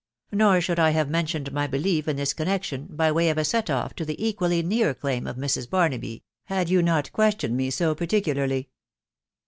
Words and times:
nor 0.31 0.59
should 0.59 0.79
I 0.79 0.89
have 0.89 1.11
mentioned 1.11 1.51
my 1.53 1.67
belief 1.67 2.07
in 2.07 2.15
this 2.15 2.33
connection, 2.33 2.87
by 2.89 3.11
way 3.11 3.29
of 3.29 3.37
a 3.37 3.45
set 3.45 3.69
off 3.69 3.93
to 3.97 4.03
the 4.03 4.17
equally 4.19 4.63
near 4.63 4.95
claim 4.95 5.27
of 5.27 5.35
Mrs. 5.35 5.69
Barnaby, 5.69 6.23
had 6.45 6.71
you 6.71 6.81
not 6.81 7.11
questioned 7.11 7.55
me 7.55 7.69
so 7.69 7.93
particularly 7.93 8.69